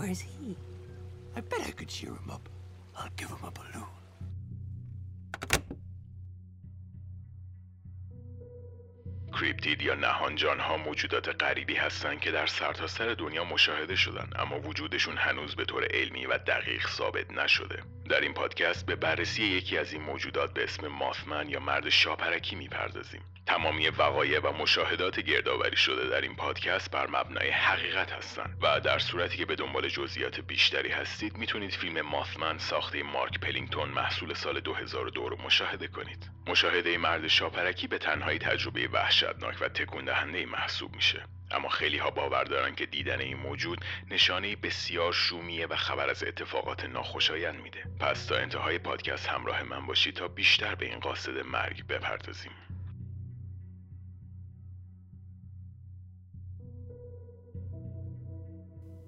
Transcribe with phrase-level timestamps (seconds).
[0.00, 0.56] Where's he?
[1.36, 2.48] I bet I could cheer him up.
[2.96, 3.99] I'll give him a balloon.
[9.40, 14.60] cryptid یا نهانجان ها موجودات غریبی هستند که در سرتاسر سر دنیا مشاهده شدن اما
[14.60, 17.82] وجودشون هنوز به طور علمی و دقیق ثابت نشده.
[18.10, 22.56] در این پادکست به بررسی یکی از این موجودات به اسم Mothman یا مرد شاپرکی
[22.56, 23.20] می‌پردازیم.
[23.46, 28.98] تمامی وقایع و مشاهدات گردآوری شده در این پادکست بر مبنای حقیقت هستند و در
[28.98, 34.60] صورتی که به دنبال جزئیات بیشتری هستید می‌تونید فیلم Mothman ساخته مارک پلینگتون محصول سال
[34.60, 36.30] 2002 رو مشاهده کنید.
[36.50, 41.22] مشاهده مرد شاپرکی به تنهایی تجربه وحشتناک و تکون دهنده محسوب میشه.
[41.50, 46.24] اما خیلی ها باور دارن که دیدن این موجود نشانه بسیار شومیه و خبر از
[46.24, 47.84] اتفاقات ناخوشایند میده.
[48.00, 52.52] پس تا انتهای پادکست همراه من باشید تا بیشتر به این قاصد مرگ بپردازیم.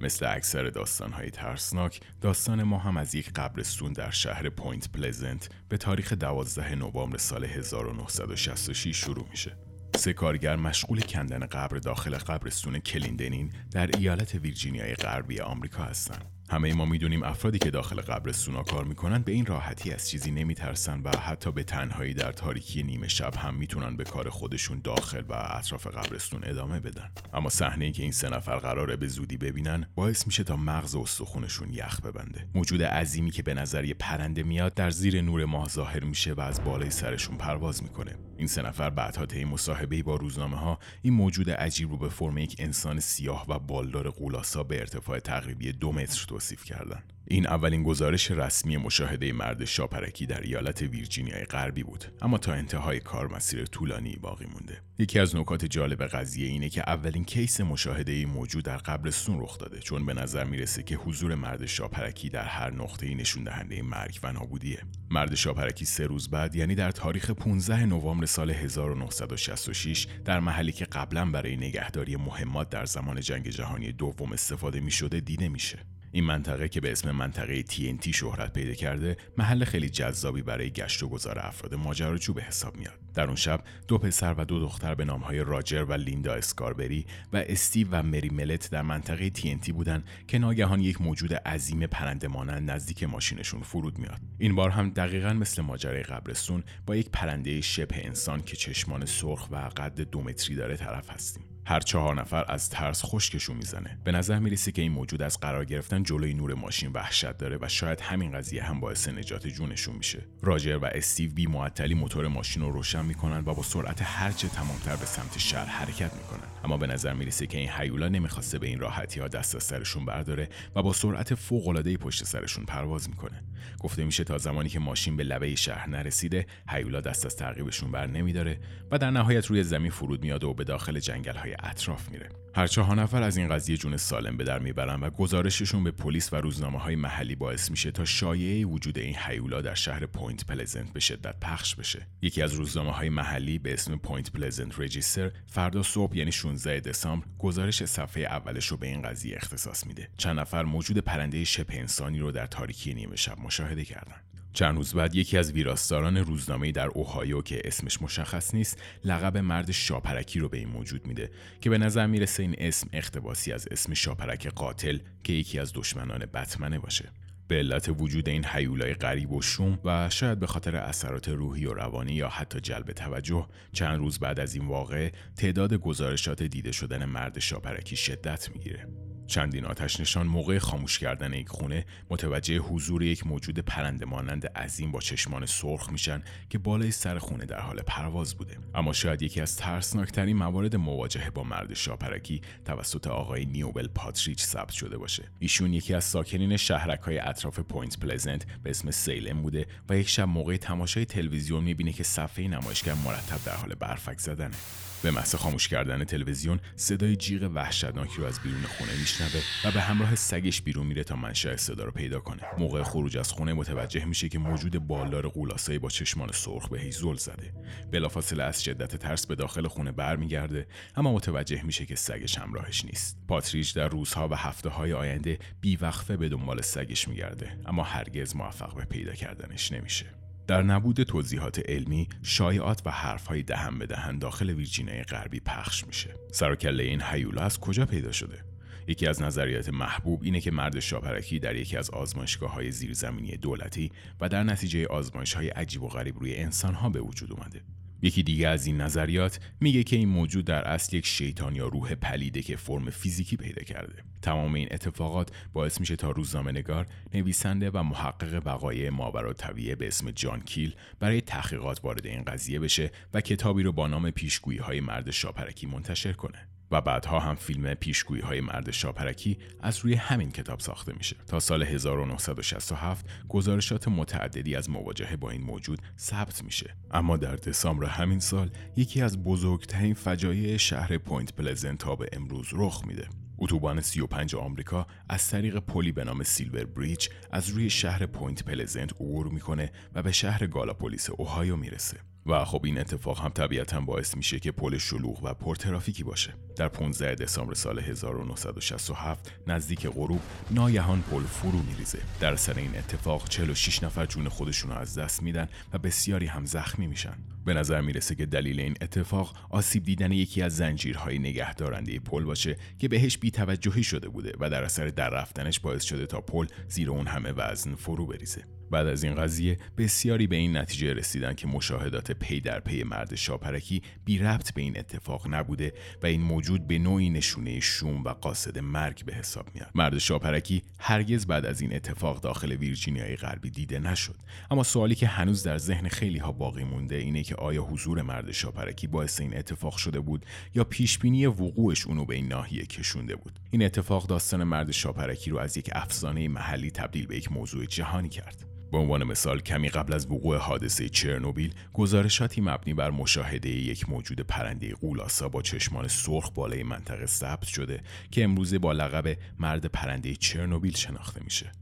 [0.00, 5.76] مثل اکثر داستانهای ترسناک داستان ما هم از یک قبرستون در شهر پوینت پلزنت به
[5.76, 9.56] تاریخ 12 نوامبر سال 1966 شروع میشه.
[9.96, 16.74] سه کارگر مشغول کندن قبر داخل قبرستون کلیندنین در ایالت ویرجینیای غربی آمریکا هستند همه
[16.74, 21.10] ما می‌دونیم افرادی که داخل قبرستونا کار می‌کنن به این راحتی از چیزی نمیترسن و
[21.16, 25.86] حتی به تنهایی در تاریکی نیمه شب هم می‌تونن به کار خودشون داخل و اطراف
[25.86, 27.10] قبرستون ادامه بدن.
[27.32, 31.72] اما صحنه که این سه نفر قراره به زودی ببینن باعث میشه تا مغز استخونشون
[31.72, 32.46] یخ ببنده.
[32.54, 36.40] موجود عظیمی که به نظر یه پرنده میاد در زیر نور ماه ظاهر میشه و
[36.40, 38.16] از بالای سرشون پرواز می‌کنه.
[38.38, 42.38] این سه نفر بعدها طی مصاحبه با روزنامه ها این موجود عجیب رو به فرم
[42.38, 47.02] یک انسان سیاه و بالدار قولاسا به ارتفاع تقریبی دو متر توصیف کردن.
[47.26, 52.04] این اولین گزارش رسمی مشاهده مرد شاپرکی در ایالت ویرجینیای غربی بود.
[52.22, 54.80] اما تا انتهای کار مسیر طولانی باقی مونده.
[54.98, 59.78] یکی از نکات جالب قضیه اینه که اولین کیس مشاهده موجود در قبرستون رخ داده
[59.78, 64.32] چون به نظر می‌رسه که حضور مرد شاپرکی در هر نقطه نشون دهنده مرگ و
[64.32, 64.82] نابودیه.
[65.10, 70.84] مرد شاپرکی سه روز بعد یعنی در تاریخ 15 نوامبر سال 1966 در محلی که
[70.84, 75.78] قبلا برای نگهداری مهمات در زمان جنگ جهانی دوم استفاده می شده دیده میشه.
[76.12, 81.02] این منطقه که به اسم منطقه TNT شهرت پیدا کرده محل خیلی جذابی برای گشت
[81.02, 82.98] و گذار افراد ماجراجو به حساب میاد.
[83.14, 87.44] در اون شب دو پسر و دو دختر به نامهای راجر و لیندا اسکاربری و
[87.46, 92.70] استیو و مری ملت در منطقه TNT بودن که ناگهان یک موجود عظیم پرنده مانند
[92.70, 94.20] نزدیک ماشینشون فرود میاد.
[94.38, 99.48] این بار هم دقیقا مثل ماجرای قبرستون با یک پرنده شبه انسان که چشمان سرخ
[99.50, 101.49] و قد دو متری داره طرف هستیم.
[101.66, 103.98] هر چهار نفر از ترس خشکشون می‌زنه.
[104.04, 107.68] به نظر می‌رسه که این موجود از قرار گرفتن جلوی نور ماشین وحشت داره و
[107.68, 110.26] شاید همین قضیه هم باعث نجات جونشون میشه.
[110.42, 114.96] راجر و استیو بی معطلی موتور ماشین رو روشن می‌کنن و با سرعت هرچه تمامتر
[114.96, 116.48] به سمت شهر حرکت می‌کنن.
[116.64, 120.04] اما به نظر می‌رسه که این حیولا نمی‌خواسته به این راحتی ها دست از سرشون
[120.04, 123.42] برداره و با سرعت فوق العاده پشت سرشون پرواز می‌کنه.
[123.80, 128.06] گفته میشه تا زمانی که ماشین به لبه شهر نرسیده حیولا دست از تعقیبشون بر
[128.06, 128.60] نمیداره
[128.90, 132.28] و در نهایت روی زمین فرود میاد و به داخل جنگل های اطراف میره.
[132.54, 136.32] هر چهار نفر از این قضیه جون سالم به در می‌برن و گزارششون به پلیس
[136.32, 140.92] و روزنامه های محلی باعث میشه تا شایعه وجود این حیولا در شهر پوینت پلزنت
[140.92, 142.06] به شدت پخش بشه.
[142.22, 147.26] یکی از روزنامه های محلی به اسم پوینت پلزنت رجیستر فردا صبح یعنی 16 دسامبر
[147.38, 150.08] گزارش صفحه اولش رو به این قضیه اختصاص میده.
[150.16, 154.94] چند نفر موجود پرنده شبه انسانی رو در تاریکی نیمه شب مشاهده کردند چند روز
[154.94, 160.48] بعد یکی از ویراستاران روزنامه در اوهایو که اسمش مشخص نیست لقب مرد شاپرکی رو
[160.48, 161.30] به این موجود میده
[161.60, 166.18] که به نظر می‌رسه این اسم اقتباسی از اسم شاپرک قاتل که یکی از دشمنان
[166.18, 167.12] بتمنه باشه.
[167.48, 171.72] به علت وجود این حیولای غریب و شوم و شاید به خاطر اثرات روحی و
[171.72, 177.04] روانی یا حتی جلب توجه چند روز بعد از این واقعه تعداد گزارشات دیده شدن
[177.04, 178.86] مرد شاپرکی شدت می‌گیره.
[179.30, 184.92] چندین آتش نشان موقع خاموش کردن یک خونه متوجه حضور یک موجود پرنده مانند عظیم
[184.92, 188.58] با چشمان سرخ میشن که بالای سر خونه در حال پرواز بوده.
[188.74, 194.70] اما شاید یکی از ترسناکترین موارد مواجهه با مرد شاپرکی توسط آقای نیوبل پاتریچ ثبت
[194.70, 195.24] شده باشه.
[195.38, 200.08] ایشون یکی از ساکنین شهرک های اطراف پوینت پلزنت به اسم سیلم بوده و یک
[200.08, 204.56] شب موقع تماشای تلویزیون می‌بینه که صفحه نمایشگر مرتب در حال برفک زدنه.
[205.02, 209.80] به محض خاموش کردن تلویزیون صدای جیغ وحشتناکی رو از بیرون خونه میشنوه و به
[209.80, 212.42] همراه سگش بیرون میره تا منشأ صدا رو پیدا کنه.
[212.58, 217.16] موقع خروج از خونه متوجه میشه که موجود بالدار غول‌آسایی با چشمان سرخ بهش زل
[217.16, 217.52] زده.
[217.92, 220.66] بلافاصله از شدت ترس به داخل خونه برمیگرده
[220.96, 223.18] اما متوجه میشه که سگش همراهش نیست.
[223.28, 228.74] پاتریج در روزها و هفته های آینده بیوقفه به دنبال سگش میگرده اما هرگز موفق
[228.74, 230.19] به پیدا کردنش نمیشه.
[230.50, 236.10] در نبود توضیحات علمی شایعات و حرفهای دهن به دهن داخل ویرجینیای غربی پخش میشه
[236.32, 238.44] سر این حیولا از کجا پیدا شده
[238.86, 243.92] یکی از نظریات محبوب اینه که مرد شاپرکی در یکی از آزمایشگاه های زیرزمینی دولتی
[244.20, 247.60] و در نتیجه آزمایش های عجیب و غریب روی انسان ها به وجود اومده.
[248.02, 251.94] یکی دیگه از این نظریات میگه که این موجود در اصل یک شیطان یا روح
[251.94, 254.02] پلیده که فرم فیزیکی پیدا کرده.
[254.22, 259.86] تمام این اتفاقات باعث میشه تا روزنامه نگار، نویسنده و محقق وقایع ماورا طبیعه به
[259.86, 264.58] اسم جان کیل برای تحقیقات وارد این قضیه بشه و کتابی رو با نام پیشگویی
[264.58, 266.48] های مرد شاپرکی منتشر کنه.
[266.70, 271.16] و بعدها هم فیلم پیشگویی های مرد شاپرکی از روی همین کتاب ساخته میشه.
[271.26, 276.76] تا سال 1967 گزارشات متعددی از مواجهه با این موجود ثبت میشه.
[276.90, 282.46] اما در دسامبر همین سال یکی از بزرگترین فجایع شهر پوینت پلزنت تا به امروز
[282.52, 283.08] رخ میده.
[283.38, 288.92] اتوبان 35 آمریکا از طریق پلی به نام سیلور بریج از روی شهر پوینت پلزنت
[288.92, 291.96] عبور می‌کنه و به شهر گالاپولیس اوهایو می‌رسه.
[292.26, 296.34] و خب این اتفاق هم طبیعتا باعث میشه که پل شلوغ و پرترافیکی باشه.
[296.56, 300.20] در 15 دسامبر سال 1967 نزدیک غروب
[300.50, 301.98] ناگهان پل فرو میریزه.
[302.20, 306.86] در اثر این اتفاق 46 نفر جون خودشون از دست میدن و بسیاری هم زخمی
[306.86, 307.14] میشن.
[307.44, 312.56] به نظر می‌رسه که دلیل این اتفاق آسیب دیدن یکی از زنجیرهای نگهدارنده پل باشه
[312.78, 316.90] که بهش بیتوجهی شده بوده و در اثر در رفتنش باعث شده تا پل زیر
[316.90, 318.59] اون همه وزن فرو بریزه.
[318.70, 323.14] بعد از این قضیه بسیاری به این نتیجه رسیدن که مشاهدات پی در پی مرد
[323.14, 325.72] شاپرکی بی ربط به این اتفاق نبوده
[326.02, 329.70] و این موجود به نوعی نشونه شوم و قاصد مرگ به حساب میاد.
[329.74, 334.16] مرد شاپرکی هرگز بعد از این اتفاق داخل ویرجینیای غربی دیده نشد.
[334.50, 338.32] اما سوالی که هنوز در ذهن خیلی ها باقی مونده اینه که آیا حضور مرد
[338.32, 343.40] شاپرکی باعث این اتفاق شده بود یا پیشبینی وقوعش اونو به این ناحیه کشونده بود؟
[343.50, 348.08] این اتفاق داستان مرد شاپرکی رو از یک افسانه محلی تبدیل به یک موضوع جهانی
[348.08, 348.59] کرد.
[348.72, 354.20] به عنوان مثال کمی قبل از وقوع حادثه چرنوبیل گزارشاتی مبنی بر مشاهده یک موجود
[354.20, 357.80] پرنده قولاسا با چشمان سرخ بالای منطقه ثبت شده
[358.10, 361.52] که امروزه با لقب مرد پرنده چرنوبیل شناخته میشه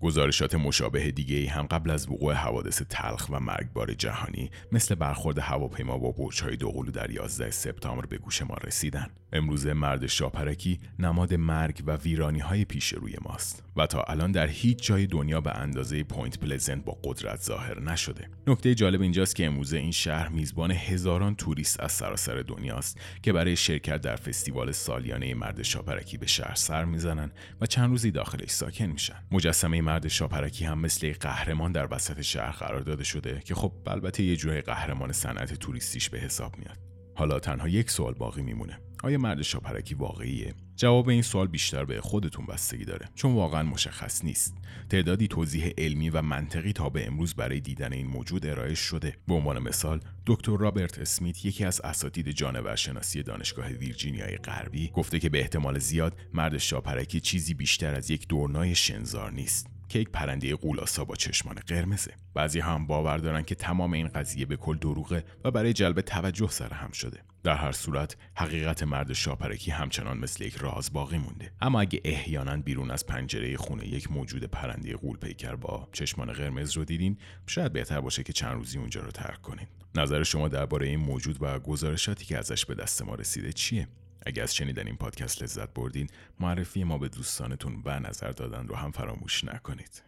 [0.00, 5.38] گزارشات مشابه دیگه ای هم قبل از وقوع حوادث تلخ و مرگبار جهانی مثل برخورد
[5.38, 9.06] هواپیما با برج‌های دوقلو در 11 سپتامبر به گوش ما رسیدن.
[9.32, 14.46] امروزه مرد شاپرکی نماد مرگ و ویرانی های پیش روی ماست و تا الان در
[14.46, 18.30] هیچ جای دنیا به اندازه پوینت پلزنت با قدرت ظاهر نشده.
[18.46, 23.56] نکته جالب اینجاست که امروزه این شهر میزبان هزاران توریست از سراسر دنیاست که برای
[23.56, 27.30] شرکت در فستیوال سالیانه مرد شاپرکی به شهر سر می‌زنن
[27.60, 29.22] و چند روزی داخلش ساکن میشن.
[29.30, 34.22] مجسمه مرد شاپرکی هم مثل قهرمان در وسط شهر قرار داده شده که خب البته
[34.22, 36.78] یه جورای قهرمان صنعت توریستیش به حساب میاد.
[37.14, 42.00] حالا تنها یک سوال باقی میمونه آیا مرد شاپرکی واقعیه؟ جواب این سوال بیشتر به
[42.00, 44.54] خودتون بستگی داره چون واقعا مشخص نیست.
[44.90, 49.16] تعدادی توضیح علمی و منطقی تا به امروز برای دیدن این موجود ارائه شده.
[49.28, 55.28] به عنوان مثال دکتر رابرت اسمیت یکی از اساتید جانورشناسی دانشگاه ویرجینیای غربی گفته که
[55.28, 59.77] به احتمال زیاد مرد شاپرکی چیزی بیشتر از یک دورنای شنزار نیست.
[59.88, 62.14] که یک پرنده قولاسا با چشمان قرمزه.
[62.34, 66.48] بعضی هم باور دارن که تمام این قضیه به کل دروغه و برای جلب توجه
[66.48, 67.22] سر هم شده.
[67.42, 71.52] در هر صورت حقیقت مرد شاپرکی همچنان مثل یک راز باقی مونده.
[71.60, 76.72] اما اگه احیانا بیرون از پنجره خونه یک موجود پرنده قول پیکر با چشمان قرمز
[76.72, 79.66] رو دیدین شاید بهتر باشه که چند روزی اونجا رو ترک کنین.
[79.94, 83.88] نظر شما درباره این موجود و گزارشاتی که ازش به دست ما رسیده چیه؟
[84.28, 88.76] اگر از شنیدن این پادکست لذت بردین معرفی ما به دوستانتون و نظر دادن رو
[88.76, 90.07] هم فراموش نکنید.